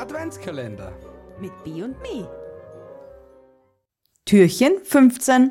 Adventskalender 0.00 0.94
mit 1.42 1.52
B 1.62 1.82
und 1.82 2.00
Me. 2.00 2.26
Türchen 4.24 4.72
15. 4.82 5.50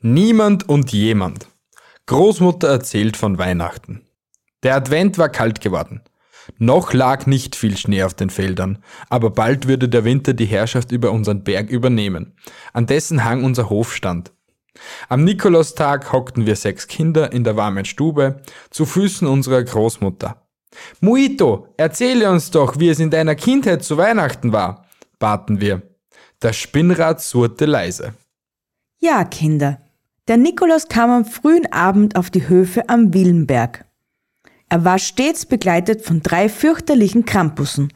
Niemand 0.00 0.68
und 0.68 0.90
jemand. 0.90 1.46
Großmutter 2.06 2.66
erzählt 2.66 3.16
von 3.16 3.38
Weihnachten. 3.38 4.08
Der 4.64 4.74
Advent 4.74 5.18
war 5.18 5.28
kalt 5.28 5.60
geworden. 5.60 6.02
Noch 6.58 6.92
lag 6.92 7.26
nicht 7.26 7.54
viel 7.54 7.76
Schnee 7.76 8.02
auf 8.02 8.14
den 8.14 8.28
Feldern, 8.28 8.82
aber 9.08 9.30
bald 9.30 9.68
würde 9.68 9.88
der 9.88 10.02
Winter 10.02 10.32
die 10.32 10.46
Herrschaft 10.46 10.90
über 10.90 11.12
unseren 11.12 11.44
Berg 11.44 11.70
übernehmen, 11.70 12.36
an 12.72 12.86
dessen 12.86 13.22
Hang 13.22 13.44
unser 13.44 13.70
Hof 13.70 13.94
stand. 13.94 14.32
Am 15.08 15.22
Nikolaustag 15.22 16.12
hockten 16.12 16.44
wir 16.46 16.56
sechs 16.56 16.88
Kinder 16.88 17.30
in 17.32 17.44
der 17.44 17.56
warmen 17.56 17.84
Stube 17.84 18.42
zu 18.70 18.84
Füßen 18.84 19.28
unserer 19.28 19.62
Großmutter. 19.62 20.43
Muito, 21.00 21.68
erzähle 21.76 22.30
uns 22.30 22.50
doch, 22.50 22.78
wie 22.78 22.88
es 22.88 23.00
in 23.00 23.10
deiner 23.10 23.34
Kindheit 23.34 23.84
zu 23.84 23.96
Weihnachten 23.96 24.52
war, 24.52 24.86
baten 25.18 25.60
wir. 25.60 25.82
Das 26.40 26.56
Spinnrad 26.56 27.20
surrte 27.20 27.66
leise. 27.66 28.14
Ja, 28.98 29.24
Kinder. 29.24 29.80
Der 30.28 30.36
Nikolaus 30.36 30.88
kam 30.88 31.10
am 31.10 31.24
frühen 31.24 31.70
Abend 31.72 32.16
auf 32.16 32.30
die 32.30 32.48
Höfe 32.48 32.88
am 32.88 33.12
Willenberg. 33.12 33.84
Er 34.68 34.84
war 34.84 34.98
stets 34.98 35.46
begleitet 35.46 36.02
von 36.02 36.22
drei 36.22 36.48
fürchterlichen 36.48 37.26
Krampussen. 37.26 37.92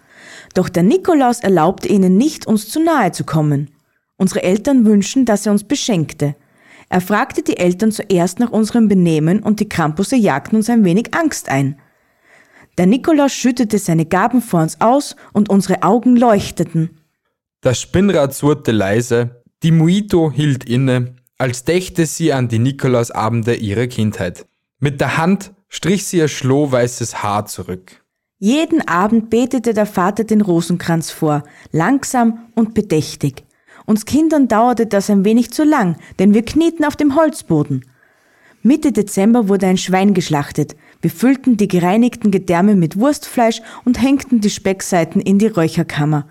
Doch 0.54 0.68
der 0.68 0.82
Nikolaus 0.82 1.40
erlaubte 1.40 1.88
ihnen 1.88 2.16
nicht, 2.16 2.46
uns 2.46 2.68
zu 2.68 2.82
nahe 2.82 3.12
zu 3.12 3.24
kommen. 3.24 3.70
Unsere 4.16 4.42
Eltern 4.42 4.84
wünschen, 4.84 5.24
dass 5.24 5.46
er 5.46 5.52
uns 5.52 5.64
beschenkte. 5.64 6.34
Er 6.88 7.00
fragte 7.00 7.42
die 7.42 7.56
Eltern 7.56 7.92
zuerst 7.92 8.38
nach 8.38 8.50
unserem 8.50 8.88
Benehmen 8.88 9.42
und 9.42 9.60
die 9.60 9.68
Krampusse 9.68 10.16
jagten 10.16 10.56
uns 10.56 10.70
ein 10.70 10.84
wenig 10.84 11.14
Angst 11.14 11.48
ein. 11.48 11.78
Der 12.78 12.86
Nikolaus 12.86 13.32
schüttete 13.32 13.78
seine 13.78 14.06
Gaben 14.06 14.40
vor 14.40 14.62
uns 14.62 14.80
aus 14.80 15.16
und 15.32 15.50
unsere 15.50 15.82
Augen 15.82 16.16
leuchteten. 16.16 16.90
Das 17.60 17.80
Spinnrad 17.80 18.32
surrte 18.34 18.70
leise, 18.70 19.42
die 19.64 19.72
Muito 19.72 20.30
hielt 20.30 20.64
inne, 20.64 21.16
als 21.38 21.64
dächte 21.64 22.06
sie 22.06 22.32
an 22.32 22.46
die 22.46 22.60
Nikolausabende 22.60 23.56
ihrer 23.56 23.88
Kindheit. 23.88 24.46
Mit 24.78 25.00
der 25.00 25.18
Hand 25.18 25.52
strich 25.68 26.06
sie 26.06 26.18
ihr 26.18 26.28
schlohweißes 26.28 27.22
Haar 27.22 27.46
zurück. 27.46 28.04
Jeden 28.38 28.86
Abend 28.86 29.30
betete 29.30 29.74
der 29.74 29.86
Vater 29.86 30.22
den 30.22 30.40
Rosenkranz 30.40 31.10
vor, 31.10 31.42
langsam 31.72 32.46
und 32.54 32.74
bedächtig. 32.74 33.44
Uns 33.86 34.04
Kindern 34.04 34.46
dauerte 34.46 34.86
das 34.86 35.10
ein 35.10 35.24
wenig 35.24 35.50
zu 35.50 35.64
lang, 35.64 35.96
denn 36.20 36.32
wir 36.32 36.44
knieten 36.44 36.84
auf 36.84 36.94
dem 36.94 37.16
Holzboden. 37.16 37.84
Mitte 38.62 38.92
Dezember 38.92 39.48
wurde 39.48 39.66
ein 39.66 39.78
Schwein 39.78 40.14
geschlachtet. 40.14 40.76
Wir 41.00 41.10
füllten 41.10 41.56
die 41.56 41.68
gereinigten 41.68 42.30
Gedärme 42.30 42.74
mit 42.74 42.98
Wurstfleisch 42.98 43.62
und 43.84 44.02
hängten 44.02 44.40
die 44.40 44.50
Speckseiten 44.50 45.20
in 45.20 45.38
die 45.38 45.46
Räucherkammer. 45.46 46.26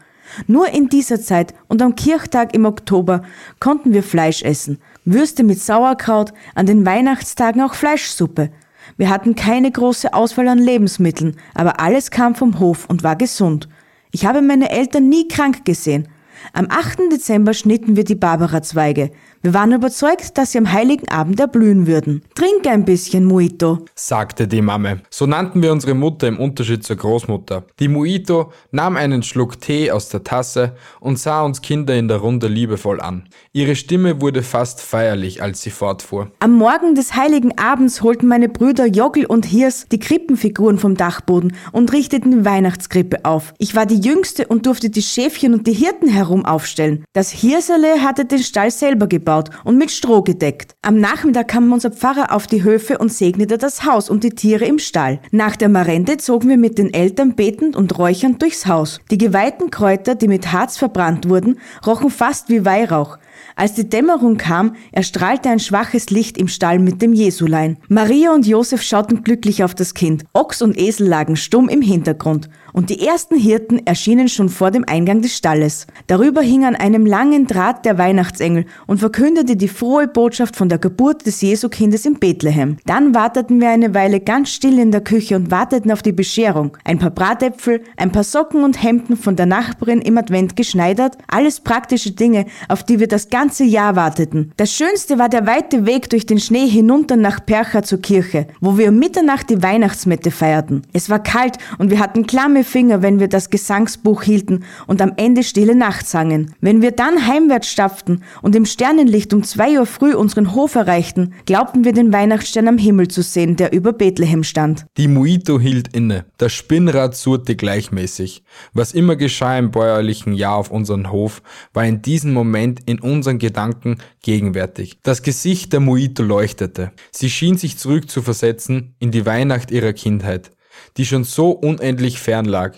Nur 0.45 0.69
in 0.69 0.89
dieser 0.89 1.21
Zeit 1.21 1.53
und 1.69 1.81
am 1.81 1.95
Kirchtag 1.95 2.53
im 2.53 2.65
Oktober 2.65 3.23
konnten 3.59 3.93
wir 3.93 4.03
Fleisch 4.03 4.43
essen. 4.43 4.79
Würste 5.05 5.43
mit 5.43 5.61
Sauerkraut, 5.61 6.33
an 6.53 6.65
den 6.65 6.85
Weihnachtstagen 6.85 7.61
auch 7.61 7.73
Fleischsuppe. 7.73 8.51
Wir 8.97 9.09
hatten 9.09 9.35
keine 9.35 9.71
große 9.71 10.13
Auswahl 10.13 10.49
an 10.49 10.59
Lebensmitteln, 10.59 11.37
aber 11.53 11.79
alles 11.79 12.11
kam 12.11 12.35
vom 12.35 12.59
Hof 12.59 12.85
und 12.89 13.03
war 13.03 13.15
gesund. 13.15 13.69
Ich 14.11 14.25
habe 14.25 14.41
meine 14.41 14.69
Eltern 14.69 15.07
nie 15.07 15.27
krank 15.29 15.63
gesehen. 15.63 16.09
Am 16.53 16.67
8. 16.69 17.11
Dezember 17.11 17.53
schnitten 17.53 17.95
wir 17.95 18.03
die 18.03 18.15
Barbara-Zweige. 18.15 19.11
Wir 19.41 19.53
waren 19.53 19.71
überzeugt, 19.71 20.37
dass 20.37 20.51
sie 20.51 20.57
am 20.57 20.71
heiligen 20.71 21.07
Abend 21.09 21.39
erblühen 21.39 21.87
würden. 21.87 22.23
Trink 22.35 22.67
ein 22.67 22.85
bisschen, 22.85 23.23
Muito, 23.23 23.85
sagte 23.95 24.47
die 24.47 24.61
Mame. 24.61 25.01
So 25.09 25.25
nannten 25.25 25.61
wir 25.61 25.71
unsere 25.71 25.93
Mutter 25.93 26.27
im 26.27 26.39
Unterschied 26.39 26.83
zur 26.83 26.95
Großmutter. 26.95 27.63
Die 27.79 27.87
Muito 27.87 28.51
nahm 28.71 28.97
einen 28.97 29.23
Schluck 29.23 29.61
Tee 29.61 29.91
aus 29.91 30.09
der 30.09 30.23
Tasse 30.23 30.75
und 30.99 31.19
sah 31.19 31.43
uns 31.43 31.61
Kinder 31.61 31.95
in 31.95 32.07
der 32.07 32.17
Runde 32.17 32.47
liebevoll 32.47 32.99
an. 32.99 33.29
Ihre 33.53 33.75
Stimme 33.75 34.21
wurde 34.21 34.43
fast 34.43 34.81
feierlich, 34.81 35.41
als 35.41 35.61
sie 35.61 35.69
fortfuhr. 35.69 36.31
Am 36.39 36.53
Morgen 36.53 36.95
des 36.95 37.15
heiligen 37.15 37.57
Abends 37.57 38.01
holten 38.01 38.27
meine 38.27 38.49
Brüder 38.49 38.85
Joggel 38.85 39.25
und 39.25 39.45
Hirs 39.45 39.85
die 39.91 39.99
Krippenfiguren 39.99 40.79
vom 40.79 40.95
Dachboden 40.97 41.55
und 41.71 41.93
richteten 41.93 42.31
die 42.31 42.45
Weihnachtskrippe 42.45 43.23
auf. 43.23 43.53
Ich 43.59 43.75
war 43.75 43.85
die 43.85 43.99
Jüngste 43.99 44.47
und 44.47 44.65
durfte 44.65 44.89
die 44.89 45.01
Schäfchen 45.01 45.53
und 45.53 45.67
die 45.67 45.73
Hirten 45.73 46.09
herum 46.09 46.26
aufstellen. 46.45 47.03
Das 47.13 47.31
Hirserle 47.31 48.01
hatte 48.01 48.25
den 48.25 48.39
Stall 48.39 48.71
selber 48.71 49.07
gebaut 49.07 49.49
und 49.63 49.77
mit 49.77 49.91
Stroh 49.91 50.21
gedeckt. 50.21 50.75
Am 50.81 50.99
Nachmittag 50.99 51.47
kam 51.47 51.71
unser 51.71 51.91
Pfarrer 51.91 52.33
auf 52.33 52.47
die 52.47 52.63
Höfe 52.63 52.97
und 52.97 53.11
segnete 53.11 53.57
das 53.57 53.85
Haus 53.85 54.09
und 54.09 54.23
die 54.23 54.31
Tiere 54.31 54.65
im 54.65 54.79
Stall. 54.79 55.19
Nach 55.31 55.55
der 55.55 55.69
Marende 55.69 56.17
zogen 56.17 56.49
wir 56.49 56.57
mit 56.57 56.77
den 56.77 56.93
Eltern 56.93 57.35
betend 57.35 57.75
und 57.75 57.97
räuchernd 57.97 58.41
durchs 58.41 58.67
Haus. 58.67 58.99
Die 59.11 59.17
geweihten 59.17 59.71
Kräuter, 59.71 60.15
die 60.15 60.27
mit 60.27 60.51
Harz 60.51 60.77
verbrannt 60.77 61.29
wurden, 61.29 61.59
rochen 61.85 62.09
fast 62.09 62.49
wie 62.49 62.65
Weihrauch. 62.65 63.17
Als 63.55 63.73
die 63.73 63.89
Dämmerung 63.89 64.37
kam, 64.37 64.75
erstrahlte 64.91 65.49
ein 65.49 65.59
schwaches 65.59 66.09
Licht 66.09 66.37
im 66.37 66.47
Stall 66.47 66.79
mit 66.79 67.01
dem 67.01 67.13
Jesulein. 67.13 67.77
Maria 67.87 68.33
und 68.33 68.45
Josef 68.45 68.81
schauten 68.81 69.23
glücklich 69.23 69.63
auf 69.63 69.75
das 69.75 69.93
Kind. 69.93 70.23
Ochs 70.33 70.61
und 70.61 70.77
Esel 70.77 71.07
lagen 71.07 71.35
stumm 71.35 71.69
im 71.69 71.81
Hintergrund. 71.81 72.49
Und 72.73 72.89
die 72.91 73.07
ersten 73.07 73.35
Hirten 73.35 73.85
erschienen 73.87 74.29
schon 74.29 74.49
vor 74.49 74.69
dem 74.69 74.83
Eingang 74.87 75.21
des 75.21 75.35
Stalles. 75.35 75.87
Darüber 76.05 76.41
hing 76.41 76.63
an 76.63 76.75
einem 76.75 77.05
langen 77.05 77.47
Draht 77.47 77.85
der 77.85 77.97
Weihnachtsengel 77.97 78.65
und 78.85 78.99
verkündete 78.99 79.55
die 79.55 79.67
frohe 79.67 80.07
Botschaft 80.07 80.55
von 80.55 80.69
der 80.69 80.77
Geburt 80.77 81.25
des 81.25 81.41
Jesukindes 81.41 82.05
in 82.05 82.19
Bethlehem. 82.19 82.77
Dann 82.85 83.15
warteten 83.15 83.59
wir 83.59 83.69
eine 83.69 83.95
Weile 83.95 84.19
ganz 84.19 84.49
still 84.51 84.77
in 84.77 84.91
der 84.91 85.01
Küche 85.01 85.35
und 85.35 85.49
warteten 85.49 85.91
auf 85.91 86.03
die 86.03 86.11
Bescherung. 86.11 86.77
Ein 86.83 86.99
paar 86.99 87.09
Bratäpfel, 87.09 87.81
ein 87.95 88.11
paar 88.11 88.23
Socken 88.23 88.63
und 88.63 88.83
Hemden 88.83 89.17
von 89.17 89.35
der 89.35 89.47
Nachbarin 89.47 90.01
im 90.01 90.17
Advent 90.17 90.55
geschneidert, 90.55 91.17
alles 91.27 91.61
praktische 91.61 92.11
Dinge, 92.11 92.45
auf 92.67 92.83
die 92.83 92.99
wir 92.99 93.07
das 93.07 93.26
ganze 93.29 93.47
ganze 93.57 93.63
Jahr 93.63 93.95
warteten. 93.95 94.51
Das 94.57 94.73
Schönste 94.73 95.17
war 95.19 95.29
der 95.29 95.47
weite 95.47 95.85
Weg 95.85 96.09
durch 96.09 96.25
den 96.25 96.39
Schnee 96.39 96.67
hinunter 96.67 97.15
nach 97.15 97.45
Percha 97.45 97.81
zur 97.81 98.01
Kirche, 98.01 98.45
wo 98.59 98.77
wir 98.77 98.89
um 98.89 98.99
Mitternacht 98.99 99.49
die 99.49 99.63
Weihnachtsmette 99.63 100.31
feierten. 100.31 100.81
Es 100.91 101.09
war 101.09 101.23
kalt 101.23 101.57
und 101.77 101.89
wir 101.91 101.99
hatten 101.99 102.27
klamme 102.27 102.63
Finger, 102.63 103.01
wenn 103.01 103.19
wir 103.19 103.29
das 103.29 103.49
Gesangsbuch 103.49 104.23
hielten 104.23 104.65
und 104.85 105.01
am 105.01 105.13
Ende 105.15 105.43
Stille 105.43 105.75
Nacht 105.75 106.07
sangen. 106.07 106.53
Wenn 106.61 106.81
wir 106.81 106.91
dann 106.91 107.25
heimwärts 107.25 107.71
stapften 107.71 108.23
und 108.41 108.55
im 108.55 108.65
Sternenlicht 108.65 109.33
um 109.33 109.43
zwei 109.43 109.79
Uhr 109.79 109.85
früh 109.85 110.13
unseren 110.13 110.53
Hof 110.53 110.75
erreichten, 110.75 111.33
glaubten 111.45 111.85
wir 111.85 111.93
den 111.93 112.11
Weihnachtsstern 112.11 112.67
am 112.67 112.77
Himmel 112.77 113.07
zu 113.07 113.21
sehen, 113.21 113.55
der 113.55 113.71
über 113.71 113.93
Bethlehem 113.93 114.43
stand. 114.43 114.85
Die 114.97 115.07
Muito 115.07 115.59
hielt 115.59 115.95
inne. 115.95 116.25
Das 116.37 116.53
Spinnrad 116.53 117.15
surrte 117.15 117.55
gleichmäßig. 117.55 118.43
Was 118.73 118.93
immer 118.93 119.15
geschah 119.15 119.57
im 119.57 119.71
bäuerlichen 119.71 120.33
Jahr 120.33 120.57
auf 120.57 120.69
unseren 120.69 121.11
Hof, 121.11 121.41
war 121.73 121.85
in 121.85 122.01
diesem 122.01 122.33
Moment 122.33 122.81
in 122.85 122.99
unseren 122.99 123.16
unseren 123.17 123.39
Gedanken 123.39 123.97
gegenwärtig. 124.21 124.99
Das 125.03 125.21
Gesicht 125.21 125.73
der 125.73 125.79
Muito 125.79 126.23
leuchtete. 126.23 126.91
Sie 127.11 127.29
schien 127.29 127.57
sich 127.57 127.77
zurückzuversetzen 127.77 128.95
in 128.99 129.11
die 129.11 129.25
Weihnacht 129.25 129.71
ihrer 129.71 129.93
Kindheit, 129.93 130.51
die 130.97 131.05
schon 131.05 131.23
so 131.23 131.51
unendlich 131.51 132.19
fern 132.19 132.45
lag. 132.45 132.75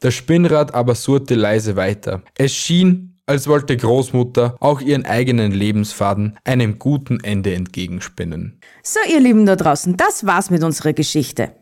Das 0.00 0.14
Spinnrad 0.14 0.74
aber 0.74 0.94
surrte 0.94 1.34
leise 1.34 1.76
weiter. 1.76 2.22
Es 2.36 2.52
schien, 2.52 3.12
als 3.26 3.46
wollte 3.46 3.76
Großmutter 3.76 4.56
auch 4.60 4.80
ihren 4.80 5.06
eigenen 5.06 5.52
Lebensfaden 5.52 6.38
einem 6.44 6.78
guten 6.78 7.20
Ende 7.22 7.54
entgegenspinnen. 7.54 8.60
So, 8.82 8.98
ihr 9.10 9.20
Lieben 9.20 9.46
da 9.46 9.56
draußen, 9.56 9.96
das 9.96 10.26
war's 10.26 10.50
mit 10.50 10.64
unserer 10.64 10.92
Geschichte. 10.92 11.52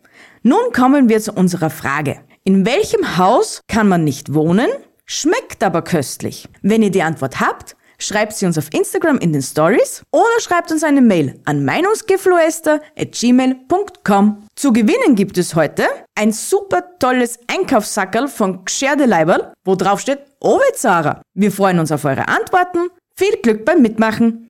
Nun 0.42 0.72
kommen 0.72 1.08
wir 1.08 1.20
zu 1.20 1.32
unserer 1.32 1.70
Frage. 1.70 2.20
In 2.44 2.64
welchem 2.64 3.18
Haus 3.18 3.60
kann 3.68 3.88
man 3.88 4.04
nicht 4.04 4.32
wohnen, 4.32 4.68
schmeckt 5.04 5.62
aber 5.62 5.82
köstlich? 5.82 6.48
Wenn 6.62 6.82
ihr 6.82 6.90
die 6.90 7.02
Antwort 7.02 7.40
habt, 7.40 7.76
schreibt 8.00 8.32
sie 8.34 8.46
uns 8.46 8.58
auf 8.58 8.66
Instagram 8.72 9.18
in 9.18 9.32
den 9.32 9.42
Stories 9.42 10.02
oder 10.10 10.40
schreibt 10.40 10.72
uns 10.72 10.82
eine 10.82 11.00
Mail 11.00 11.38
an 11.44 11.64
meinungsgeflüester.gmail.com. 11.64 14.48
Zu 14.56 14.72
gewinnen 14.72 15.14
gibt 15.14 15.38
es 15.38 15.54
heute 15.54 15.84
ein 16.16 16.32
super 16.32 16.82
tolles 16.98 17.38
Einkaufssackerl 17.46 18.26
von 18.28 18.64
Gscherde 18.64 19.06
Leiberl, 19.06 19.52
wo 19.64 19.76
drauf 19.76 20.00
steht 20.00 20.18
Ovezara. 20.40 21.22
Wir 21.34 21.52
freuen 21.52 21.78
uns 21.78 21.92
auf 21.92 22.04
eure 22.04 22.26
Antworten. 22.28 22.88
Viel 23.14 23.36
Glück 23.42 23.64
beim 23.64 23.80
Mitmachen! 23.82 24.49